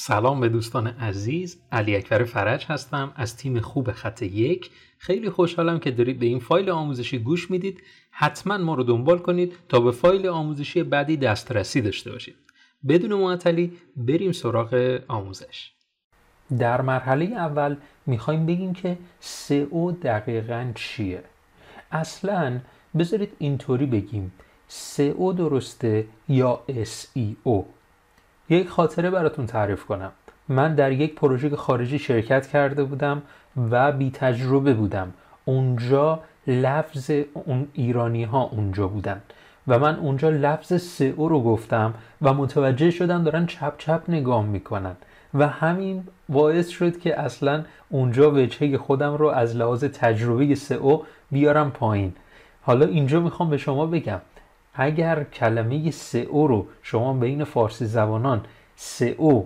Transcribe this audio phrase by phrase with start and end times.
[0.00, 4.70] سلام به دوستان عزیز علی اکبر فرج هستم از تیم خوب خط یک.
[4.98, 7.82] خیلی خوشحالم که دارید به این فایل آموزشی گوش می‌دید.
[8.10, 12.36] حتما ما رو دنبال کنید تا به فایل آموزشی بعدی دسترسی داشته باشید.
[12.88, 15.72] بدون معطلی بریم سراغ آموزش.
[16.58, 17.76] در مرحله اول
[18.06, 21.24] می‌خوایم بگیم که SEO دقیقا چیه.
[21.90, 22.60] اصلا
[22.98, 24.32] بذارید اینطوری بگیم.
[24.68, 27.77] SEO درسته یا SEO
[28.50, 30.12] یک خاطره براتون تعریف کنم.
[30.48, 33.22] من در یک پروژه خارجی شرکت کرده بودم
[33.70, 35.12] و بی تجربه بودم.
[35.44, 39.20] اونجا لفظ اون ایرانی ها اونجا بودن.
[39.68, 44.96] و من اونجا لفظ سئو رو گفتم و متوجه شدم دارن چپ چپ نگاه می‌کنن.
[45.34, 50.98] و همین باعث شد که اصلا اونجا وجهه خودم رو از لحاظ تجربه سئو
[51.30, 52.12] بیارم پایین.
[52.62, 54.20] حالا اینجا می‌خوام به شما بگم.
[54.78, 58.40] اگر کلمه سئو رو شما بین فارسی زبانان
[58.76, 59.42] سئو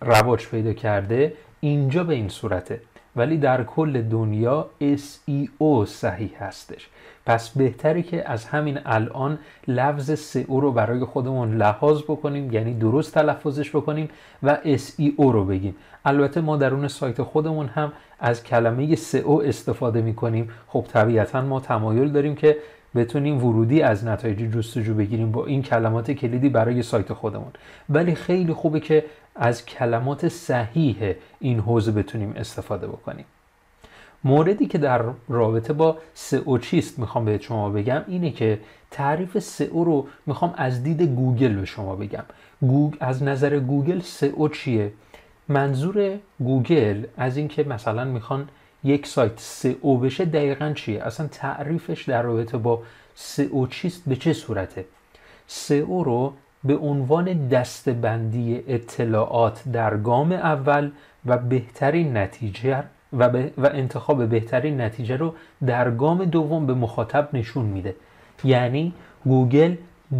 [0.00, 2.80] رواج پیدا کرده اینجا به این صورته.
[3.16, 6.88] ولی در کل دنیا SEO صحیح هستش.
[7.26, 13.14] پس بهتره که از همین الان لفظ سئو رو برای خودمون لحاظ بکنیم یعنی درست
[13.14, 14.08] تلفظش بکنیم
[14.42, 15.76] و SEO رو بگیم.
[16.04, 20.50] البته ما درون سایت خودمون هم از کلمه سئو استفاده می‌کنیم.
[20.68, 22.56] خب طبیعتا ما تمایل داریم که
[22.94, 27.52] بتونیم ورودی از نتایج جستجو بگیریم با این کلمات کلیدی برای سایت خودمون.
[27.88, 29.04] ولی خیلی خوبه که
[29.36, 33.24] از کلمات صحیح این حوزه بتونیم استفاده بکنیم.
[34.24, 38.58] موردی که در رابطه با سئو چیست می‌خوام به شما بگم اینه که
[38.90, 42.24] تعریف سئو رو می‌خوام از دید گوگل به شما بگم.
[42.60, 44.92] گوگ از نظر گوگل سئو چیه؟
[45.48, 48.48] منظور گوگل از اینکه مثلا می‌خوان
[48.84, 52.82] یک سایت سئو بشه دقیقا چیه؟ اصلا تعریفش در رابطه با
[53.14, 54.84] سئو چیست؟ به چه صورته؟
[55.46, 56.32] سئو رو
[56.64, 60.90] به عنوان دستبندی اطلاعات در گام اول
[61.26, 65.34] و بهترین نتیجه و, و انتخاب بهترین نتیجه رو
[65.66, 67.94] در گام دوم به مخاطب نشون میده.
[68.44, 68.92] یعنی
[69.24, 69.74] گوگل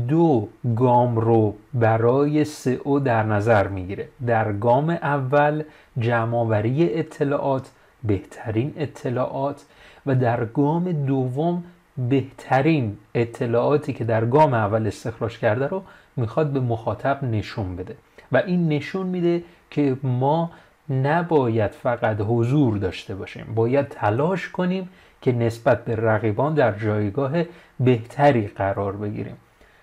[0.08, 4.08] دو گام رو برای سئو در نظر می‌گیره.
[4.26, 5.62] در گام اول
[5.98, 7.70] جمعآوری اطلاعات
[8.04, 9.64] بهترین اطلاعات
[10.06, 11.64] و در گام دوم
[12.08, 15.82] بهترین اطلاعاتی که در گام اول استخراج کرده رو
[16.16, 17.96] می‌خواد به مخاطب نشون بده.
[18.32, 20.50] و این نشون میده که ما
[20.90, 24.88] نباید فقط حضور داشته باشیم باید تلاش کنیم
[25.22, 27.32] که نسبت به رقیبان در جایگاه
[27.80, 29.36] بهتری قرار بگیریم.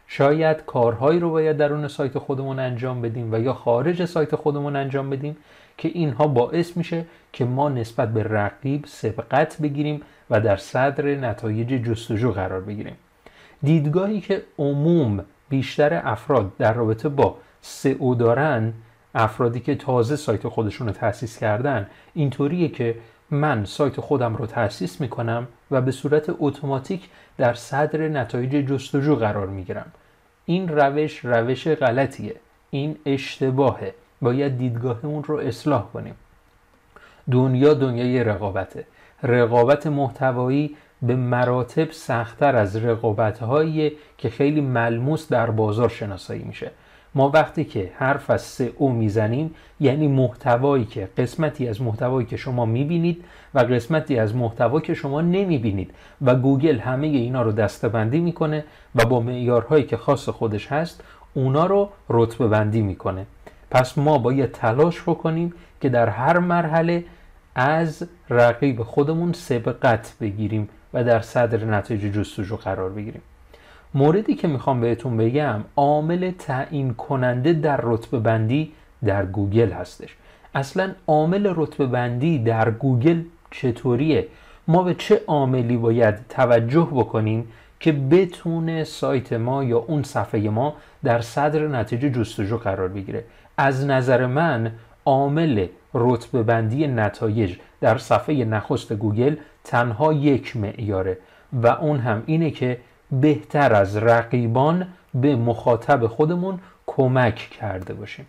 [0.07, 5.09] شاید کارهایی رو باید درون سایت خودمون انجام بدیم و یا خارج سایت خودمون انجام
[5.09, 5.37] بدیم
[5.77, 11.67] که اینها باعث میشه که ما نسبت به رقیب سبقت بگیریم و در صدر نتایج
[11.67, 12.95] جستجو قرار بگیریم.
[13.63, 18.73] دیدگاهی که عموم بیشتر افراد در رابطه با سئو دارن
[19.15, 22.95] افرادی که تازه سایت خودشون رو تأسیس کردن اینطوریه که
[23.31, 29.47] من سایت خودم رو تأسیس می‌کنم و به صورت اتوماتیک در صدر نتایج جستجو قرار
[29.47, 29.91] می‌گیرم.
[30.45, 32.35] این روش روش غلطیه.
[32.69, 33.93] این اشتباهه.
[34.21, 36.15] باید دیدگاهمون رو اصلاح کنیم.
[37.31, 38.85] دنیا دنیای رقابته.
[39.23, 43.39] رقابت محتوایی به مراتب سختتر از رقابت
[44.17, 46.71] که خیلی ملموس در بازار شناسایی میشه.
[47.15, 52.37] ما وقتی که حرف از سه او می‌زنیم یعنی محتوایی که قسمتی از محتوایی که
[52.37, 53.23] شما می‌بینید
[53.53, 55.93] و قسمتی از محتوا که شما نمی‌بینید.
[56.21, 58.63] و گوگل همه اینا رو دستبندی می‌کنه
[58.95, 61.03] و با معیارهایی که خاص خودش هست
[61.33, 63.25] اونا رو رتبه بندی می‌کنه.
[63.71, 67.03] پس ما باید تلاش بکنیم که در هر مرحله
[67.55, 73.21] از رقیب خودمون سبقت بگیریم و در صدر نتایج جستجو قرار بگیریم.
[73.93, 78.71] موردی که می‌خوام بهتون بگم عامل تعیین کننده در رتبه بندی
[79.05, 80.15] در گوگل هستش.
[80.55, 84.27] اصلا عامل رتبه بندی در گوگل چطوریه؟
[84.67, 87.47] ما به چه عاملی باید توجه بکنیم
[87.79, 93.23] که بتونه سایت ما یا اون صفحه ما در صدر نتیجه جستجو قرار بگیره
[93.57, 94.71] از نظر من
[95.05, 101.17] عامل رتبه بندی نتایج در صفحه نخست گوگل تنها یک معیاره
[101.53, 102.77] و اون هم اینه که
[103.11, 108.25] بهتر از رقیبان به مخاطب خودمون کمک کرده باشیم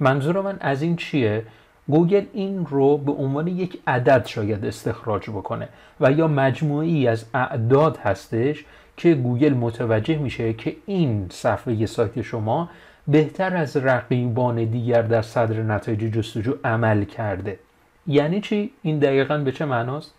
[0.00, 1.42] منظور من از این چیه؟
[1.88, 5.68] گوگل این رو به عنوان یک عدد شاید استخراج بکنه
[6.00, 8.64] و یا مجموعی از اعداد هستش
[8.96, 12.70] که گوگل متوجه میشه که این صفحه سایت شما
[13.08, 17.58] بهتر از رقیبان دیگر در صدر نتایج جستجو عمل کرده.
[18.06, 20.14] یعنی چی؟ این دقیقا به چه معناست؟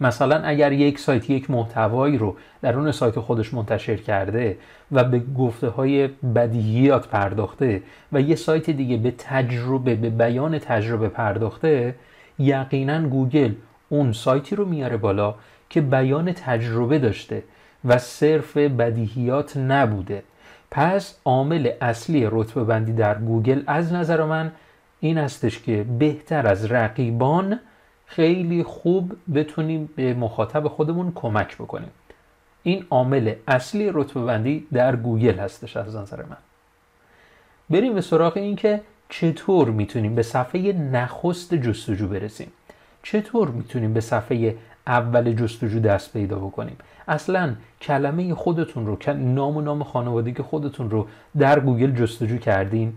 [0.00, 4.58] مثلا اگر یک سایت یک محتوایی رو در اون سایت خودش منتشر کرده
[4.92, 7.82] و به گفته های بدیهیات پرداخته
[8.12, 11.94] و یه سایت دیگه به تجربه به بیان تجربه پرداخته
[12.38, 13.52] یقینا گوگل
[13.88, 15.34] اون سایتی رو میاره بالا
[15.70, 17.42] که بیان تجربه داشته
[17.84, 20.22] و صرف بدیهیات نبوده.
[20.70, 24.52] پس عامل اصلی رتبه بندی در گوگل از نظر من
[25.00, 27.60] این استش که بهتر از رقیبان
[28.06, 31.90] خیلی خوب بتونیم به مخاطب خودمون کمک بکنیم.
[32.62, 36.36] این عامل اصلی رتبه بندی در گوگل هستش از نظر من.
[37.70, 42.52] بریم به سراغ این که چطور می‌تونیم به صفحه نخست جستجو برسیم.
[43.02, 44.56] چطور می‌تونیم به صفحه
[44.86, 46.76] اول جستجو دست پیدا بکنیم.
[47.08, 51.06] اصلا کلمه خودتون رو نام و نام خانوادگی خودتون رو
[51.38, 52.92] در گوگل جستجو کردین.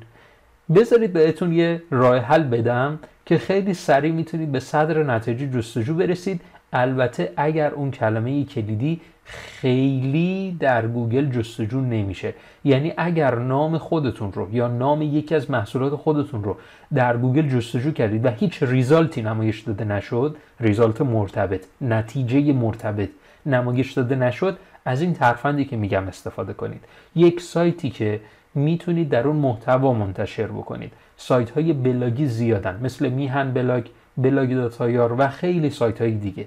[0.75, 6.41] بذارید بهتون یه راه حل بدم که خیلی سریع می‌تونید به صدر نتایج جستجو برسید.
[6.73, 12.33] البته اگر اون کلمه کلیدی خیلی در گوگل جستجو نمیشه.
[12.63, 16.57] یعنی اگر نام خودتون رو یا نام یکی از محصولات خودتون رو
[16.93, 23.09] در گوگل جستجو کردید و هیچ result ی نمایش داده نشد result مرتبط نتیجه مرتبط
[23.45, 26.85] نمایش داده نشد از این ترفندی که میگم استفاده کنید.
[27.15, 28.19] یک سایتی که
[28.55, 30.91] می‌تونید در اون محتوا منتشر بکنید.
[31.17, 33.85] سایت های بلاگی زیادن مثل میهن بلاگ
[34.17, 36.45] بلاگ dot ir و خیلی سایت های دیگه.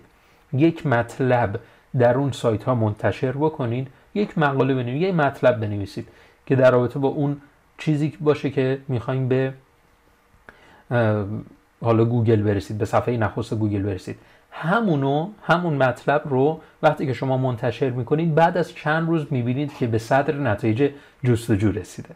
[0.53, 1.61] یک مطلب
[1.99, 6.09] در اون سایت ها منتشر بکنید یک مقاله بنویسید یک مطلب بنویسید
[6.47, 7.37] که در رابطه با اون
[7.79, 9.53] چیزی باشه که می‌خوایم به
[11.81, 14.17] حالا گوگل برسید به صفحه نخست گوگل برسید.
[14.51, 19.87] همونو همون مطلب رو وقتی که شما منتشر می‌کنید بعد از چند روز می‌بینید که
[19.87, 20.91] به صدر نتایج
[21.25, 22.09] جستجو رسیده.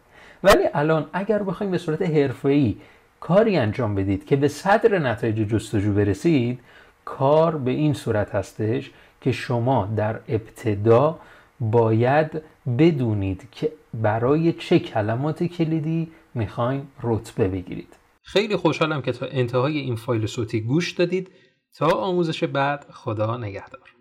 [0.45, 2.77] ولی الان اگر بخوایم به صورت حرفه‌ای
[3.21, 6.61] کاری انجام بدید که به صدر نتایج جستجو برسید
[7.07, 11.19] کار به این صورت هستش که شما در ابتدا
[11.61, 12.43] باید
[12.79, 17.97] بدونید که برای چه کلمات کلیدی می‌خواین رتبه بگیرید.
[18.23, 21.31] خیلی خوشحالم که تا انتهای این فایل صوتی گوش دادید.
[21.77, 23.96] تا آموزش بعد خدا نگهدار.